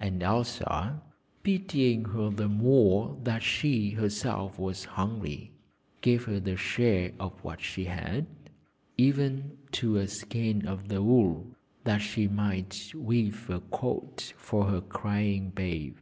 [0.00, 1.00] And Elsa,
[1.44, 5.52] pitying her the more that she herself was hungry,
[6.00, 8.26] gave her a share of what she had,
[8.96, 11.54] even to a skein of the wool,
[11.84, 15.94] that she might weave a coat for her crying babe.